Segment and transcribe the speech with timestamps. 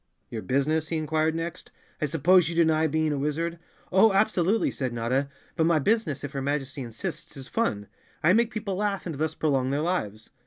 [0.31, 1.69] Your business?" he inquired next."
[2.01, 3.59] I suppose you deny being a wizard?"
[3.91, 5.29] "Oh, absolutely!" said Notta.
[5.55, 7.85] "But my business, if your Majesty insists, is fun.
[8.23, 10.31] I make people laugh and thus prolong their lives."